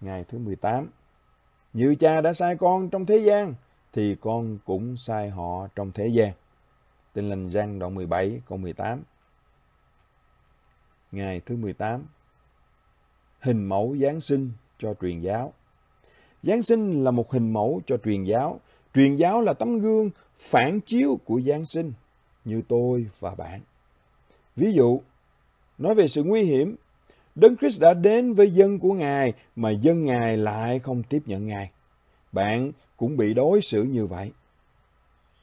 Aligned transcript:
Ngày 0.00 0.24
thứ 0.28 0.38
18 0.38 0.88
Như 1.72 1.94
cha 1.94 2.20
đã 2.20 2.32
sai 2.32 2.56
con 2.56 2.90
trong 2.90 3.06
thế 3.06 3.18
gian, 3.18 3.54
thì 3.92 4.16
con 4.20 4.58
cũng 4.64 4.96
sai 4.96 5.30
họ 5.30 5.68
trong 5.74 5.92
thế 5.92 6.08
gian. 6.08 6.32
Tin 7.12 7.28
lành 7.28 7.48
Giăng 7.48 7.78
đoạn 7.78 7.94
17 7.94 8.40
câu 8.48 8.58
18 8.58 9.02
Ngày 11.12 11.40
thứ 11.46 11.56
18 11.56 12.04
Hình 13.40 13.68
mẫu 13.68 13.96
Giáng 14.00 14.20
sinh 14.20 14.50
cho 14.78 14.94
truyền 15.00 15.20
giáo 15.20 15.52
Giáng 16.42 16.62
sinh 16.62 17.04
là 17.04 17.10
một 17.10 17.30
hình 17.30 17.52
mẫu 17.52 17.80
cho 17.86 17.96
truyền 18.04 18.24
giáo. 18.24 18.60
Truyền 18.94 19.16
giáo 19.16 19.42
là 19.42 19.52
tấm 19.52 19.78
gương 19.78 20.10
phản 20.36 20.80
chiếu 20.80 21.18
của 21.24 21.40
Giáng 21.40 21.64
sinh 21.64 21.92
như 22.44 22.62
tôi 22.68 23.06
và 23.18 23.34
bạn. 23.34 23.60
Ví 24.56 24.72
dụ, 24.72 25.00
nói 25.78 25.94
về 25.94 26.08
sự 26.08 26.24
nguy 26.24 26.42
hiểm, 26.42 26.76
Đấng 27.40 27.56
Christ 27.56 27.80
đã 27.80 27.94
đến 27.94 28.32
với 28.32 28.50
dân 28.50 28.78
của 28.78 28.92
Ngài 28.92 29.32
mà 29.56 29.70
dân 29.70 30.04
Ngài 30.04 30.36
lại 30.36 30.78
không 30.78 31.02
tiếp 31.02 31.22
nhận 31.26 31.46
Ngài. 31.46 31.70
Bạn 32.32 32.72
cũng 32.96 33.16
bị 33.16 33.34
đối 33.34 33.60
xử 33.60 33.82
như 33.82 34.06
vậy. 34.06 34.32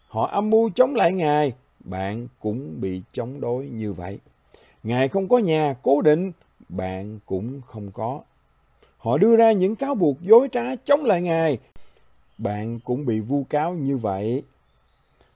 Họ 0.07 0.27
âm 0.27 0.49
mưu 0.49 0.69
chống 0.75 0.95
lại 0.95 1.13
Ngài, 1.13 1.53
bạn 1.79 2.27
cũng 2.39 2.81
bị 2.81 3.01
chống 3.11 3.41
đối 3.41 3.65
như 3.65 3.93
vậy. 3.93 4.19
Ngài 4.83 5.07
không 5.07 5.27
có 5.27 5.37
nhà 5.37 5.75
cố 5.81 6.01
định, 6.01 6.31
bạn 6.69 7.19
cũng 7.25 7.61
không 7.65 7.91
có. 7.91 8.21
Họ 8.97 9.17
đưa 9.17 9.35
ra 9.35 9.51
những 9.51 9.75
cáo 9.75 9.95
buộc 9.95 10.21
dối 10.21 10.49
trá 10.51 10.75
chống 10.85 11.03
lại 11.03 11.21
Ngài, 11.21 11.57
bạn 12.37 12.79
cũng 12.79 13.05
bị 13.05 13.19
vu 13.19 13.43
cáo 13.43 13.73
như 13.73 13.97
vậy. 13.97 14.43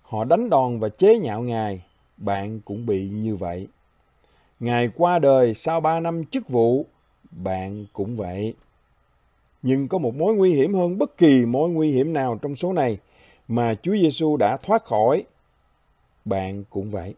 Họ 0.01 0.23
đánh 0.23 0.49
đòn 0.49 0.79
và 0.79 0.89
chế 0.89 1.19
nhạo 1.19 1.41
Ngài, 1.41 1.83
bạn 2.17 2.59
cũng 2.65 2.85
bị 2.85 3.09
như 3.09 3.35
vậy. 3.35 3.67
Ngài 4.59 4.89
qua 4.95 5.19
đời 5.19 5.53
sau 5.53 5.81
ba 5.81 5.99
năm 5.99 6.25
chức 6.25 6.49
vụ, 6.49 6.85
bạn 7.31 7.85
cũng 7.93 8.15
vậy. 8.15 8.53
Nhưng 9.61 9.87
có 9.87 9.97
một 9.97 10.15
mối 10.15 10.35
nguy 10.35 10.53
hiểm 10.53 10.73
hơn 10.73 10.97
bất 10.97 11.17
kỳ 11.17 11.45
mối 11.45 11.69
nguy 11.69 11.91
hiểm 11.91 12.13
nào 12.13 12.39
trong 12.41 12.55
số 12.55 12.73
này 12.73 12.97
mà 13.47 13.75
Chúa 13.81 13.97
Giêsu 13.97 14.37
đã 14.37 14.57
thoát 14.57 14.83
khỏi. 14.83 15.23
Bạn 16.25 16.63
cũng 16.69 16.89
vậy. 16.89 17.13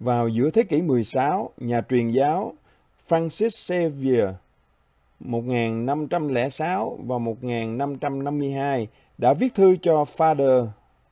Vào 0.00 0.28
giữa 0.28 0.50
thế 0.50 0.62
kỷ 0.62 0.82
16, 0.82 1.50
nhà 1.56 1.80
truyền 1.90 2.10
giáo 2.10 2.52
Francis 3.08 3.48
Xavier 3.48 4.28
1506 5.20 6.98
và 7.06 7.18
1552 7.18 8.88
đã 9.18 9.32
viết 9.32 9.54
thư 9.54 9.76
cho 9.76 10.04
Father 10.16 10.66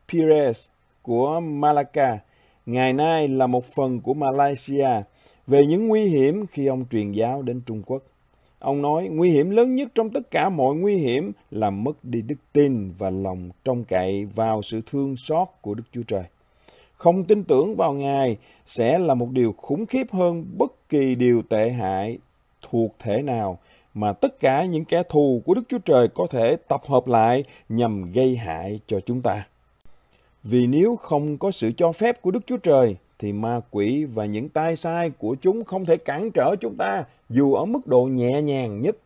Pires 0.09 0.69
của 1.03 1.41
Malacca, 1.41 2.19
ngày 2.67 2.93
nay 2.93 3.29
là 3.29 3.47
một 3.47 3.65
phần 3.65 4.01
của 4.01 4.15
Malaysia, 4.15 4.89
về 5.47 5.67
những 5.67 5.89
nguy 5.89 6.05
hiểm 6.05 6.47
khi 6.47 6.67
ông 6.67 6.85
truyền 6.91 7.13
giáo 7.13 7.43
đến 7.43 7.61
Trung 7.67 7.83
Quốc. 7.87 8.03
Ông 8.59 8.83
nói, 8.83 9.09
nguy 9.09 9.31
hiểm 9.31 9.51
lớn 9.51 9.75
nhất 9.75 9.89
trong 9.95 10.11
tất 10.11 10.31
cả 10.31 10.49
mọi 10.49 10.75
nguy 10.75 10.97
hiểm 10.97 11.33
là 11.51 11.71
mất 11.71 12.05
đi 12.05 12.23
đức 12.23 12.39
tin 12.53 12.91
và 12.99 13.11
lòng 13.11 13.51
trông 13.65 13.85
cậy 13.85 14.25
vào 14.25 14.63
sự 14.63 14.81
thương 14.87 15.17
xót 15.17 15.49
của 15.61 15.75
Đức 15.75 15.85
Chúa 15.93 16.03
Trời. 16.03 16.25
Không 16.97 17.25
tin 17.25 17.45
tưởng 17.45 17.77
vào 17.77 17.93
Ngài 17.93 18.37
sẽ 18.67 18.99
là 18.99 19.15
một 19.15 19.31
điều 19.31 19.55
khủng 19.57 19.87
khiếp 19.87 20.07
hơn 20.13 20.45
bất 20.59 20.89
kỳ 20.89 21.15
điều 21.15 21.43
tệ 21.43 21.71
hại 21.71 22.19
thuộc 22.63 22.95
thể 22.99 23.23
nào 23.23 23.59
mà 23.95 24.13
tất 24.13 24.41
cả 24.41 24.65
những 24.65 24.85
kẻ 24.85 25.03
thù 25.09 25.43
của 25.45 25.55
Đức 25.55 25.63
Chúa 25.69 25.79
Trời 25.79 26.09
có 26.09 26.27
thể 26.31 26.57
tập 26.69 26.83
hợp 26.87 27.07
lại 27.07 27.45
nhằm 27.69 28.13
gây 28.13 28.37
hại 28.37 28.81
cho 28.87 29.01
chúng 29.01 29.23
ta. 29.23 29.47
Vì 30.43 30.67
nếu 30.67 30.97
không 30.97 31.39
có 31.39 31.51
sự 31.51 31.73
cho 31.77 31.93
phép 31.93 32.23
của 32.23 32.31
Đức 32.31 32.47
Chúa 32.47 32.57
Trời, 32.57 32.97
thì 33.19 33.33
ma 33.33 33.61
quỷ 33.71 34.05
và 34.05 34.25
những 34.25 34.49
tai 34.49 34.77
sai 34.77 35.11
của 35.11 35.37
chúng 35.41 35.65
không 35.65 35.85
thể 35.85 35.97
cản 35.97 36.31
trở 36.31 36.57
chúng 36.61 36.77
ta 36.77 37.05
dù 37.31 37.55
ở 37.55 37.65
mức 37.65 37.87
độ 37.87 38.05
nhẹ 38.05 38.43
nhàng 38.43 38.81
nhất. 38.81 38.97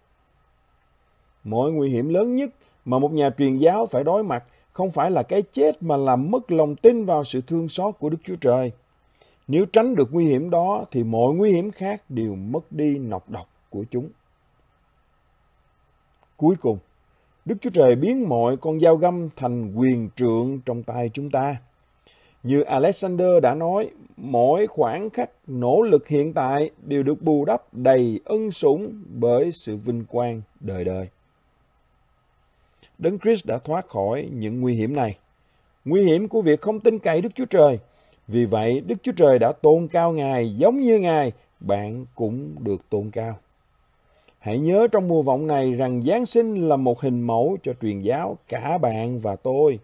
Mọi 1.44 1.72
nguy 1.72 1.90
hiểm 1.90 2.08
lớn 2.08 2.36
nhất 2.36 2.50
mà 2.84 2.98
một 2.98 3.12
nhà 3.12 3.30
truyền 3.38 3.58
giáo 3.58 3.86
phải 3.86 4.04
đối 4.04 4.24
mặt 4.24 4.44
không 4.72 4.90
phải 4.90 5.10
là 5.10 5.22
cái 5.22 5.42
chết 5.42 5.82
mà 5.82 5.96
làm 5.96 6.30
mất 6.30 6.52
lòng 6.52 6.76
tin 6.76 7.04
vào 7.04 7.24
sự 7.24 7.40
thương 7.40 7.68
xót 7.68 7.94
của 7.98 8.08
Đức 8.08 8.18
Chúa 8.24 8.36
Trời. 8.36 8.72
Nếu 9.48 9.64
tránh 9.64 9.94
được 9.94 10.08
nguy 10.12 10.26
hiểm 10.26 10.50
đó 10.50 10.84
thì 10.90 11.04
mọi 11.04 11.34
nguy 11.34 11.52
hiểm 11.52 11.70
khác 11.70 12.02
đều 12.08 12.34
mất 12.34 12.72
đi 12.72 12.98
nọc 12.98 13.30
độc 13.30 13.48
của 13.70 13.84
chúng. 13.90 14.08
Cuối 16.36 16.56
cùng, 16.60 16.78
Đức 17.44 17.56
Chúa 17.60 17.70
Trời 17.70 17.96
biến 17.96 18.28
mọi 18.28 18.56
con 18.56 18.80
dao 18.80 18.96
găm 18.96 19.28
thành 19.36 19.74
quyền 19.74 20.10
trượng 20.16 20.60
trong 20.66 20.82
tay 20.82 21.10
chúng 21.12 21.30
ta. 21.30 21.56
Như 22.42 22.60
Alexander 22.60 23.42
đã 23.42 23.54
nói, 23.54 23.90
mỗi 24.16 24.66
khoảng 24.66 25.10
khắc 25.10 25.30
nỗ 25.46 25.82
lực 25.82 26.08
hiện 26.08 26.34
tại 26.34 26.70
đều 26.82 27.02
được 27.02 27.22
bù 27.22 27.44
đắp 27.44 27.74
đầy 27.74 28.20
ân 28.24 28.50
sủng 28.50 29.02
bởi 29.08 29.52
sự 29.52 29.76
vinh 29.76 30.04
quang 30.04 30.42
đời 30.60 30.84
đời. 30.84 31.08
Đấng 32.98 33.18
Christ 33.18 33.46
đã 33.46 33.58
thoát 33.58 33.88
khỏi 33.88 34.28
những 34.32 34.60
nguy 34.60 34.74
hiểm 34.74 34.96
này. 34.96 35.18
Nguy 35.84 36.02
hiểm 36.02 36.28
của 36.28 36.42
việc 36.42 36.60
không 36.60 36.80
tin 36.80 36.98
cậy 36.98 37.20
Đức 37.20 37.34
Chúa 37.34 37.44
Trời. 37.44 37.78
Vì 38.28 38.44
vậy, 38.44 38.82
Đức 38.86 38.96
Chúa 39.02 39.12
Trời 39.12 39.38
đã 39.38 39.52
tôn 39.52 39.88
cao 39.88 40.12
Ngài 40.12 40.54
giống 40.56 40.80
như 40.80 40.98
Ngài, 40.98 41.32
bạn 41.60 42.06
cũng 42.14 42.54
được 42.64 42.90
tôn 42.90 43.10
cao. 43.10 43.38
Hãy 44.38 44.58
nhớ 44.58 44.88
trong 44.92 45.08
mùa 45.08 45.22
vọng 45.22 45.46
này 45.46 45.72
rằng 45.72 46.02
Giáng 46.06 46.26
sinh 46.26 46.68
là 46.68 46.76
một 46.76 47.00
hình 47.00 47.20
mẫu 47.20 47.56
cho 47.62 47.72
truyền 47.82 48.00
giáo 48.00 48.38
cả 48.48 48.78
bạn 48.78 49.18
và 49.18 49.36
tôi. 49.36 49.78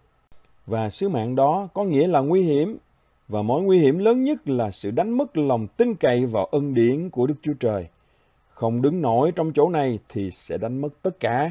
Và 0.66 0.90
sứ 0.90 1.08
mạng 1.08 1.36
đó 1.36 1.68
có 1.74 1.84
nghĩa 1.84 2.06
là 2.06 2.20
nguy 2.20 2.42
hiểm, 2.42 2.78
và 3.28 3.42
mối 3.42 3.62
nguy 3.62 3.78
hiểm 3.78 3.98
lớn 3.98 4.24
nhất 4.24 4.48
là 4.48 4.70
sự 4.70 4.90
đánh 4.90 5.10
mất 5.10 5.36
lòng 5.36 5.66
tin 5.66 5.94
cậy 5.94 6.26
vào 6.26 6.44
ân 6.44 6.74
điển 6.74 7.10
của 7.10 7.26
Đức 7.26 7.34
Chúa 7.42 7.52
Trời. 7.60 7.86
Không 8.48 8.82
đứng 8.82 9.02
nổi 9.02 9.32
trong 9.32 9.52
chỗ 9.52 9.68
này 9.68 9.98
thì 10.08 10.30
sẽ 10.30 10.58
đánh 10.58 10.80
mất 10.80 11.02
tất 11.02 11.20
cả. 11.20 11.50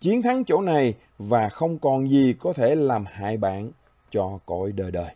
Chiến 0.00 0.22
thắng 0.22 0.44
chỗ 0.44 0.60
này 0.60 0.94
và 1.18 1.48
không 1.48 1.78
còn 1.78 2.10
gì 2.10 2.34
có 2.38 2.52
thể 2.52 2.74
làm 2.74 3.04
hại 3.06 3.36
bạn 3.36 3.70
cho 4.10 4.38
cõi 4.46 4.72
đời 4.72 4.90
đời. 4.90 5.10